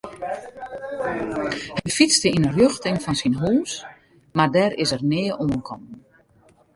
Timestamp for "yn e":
2.37-2.51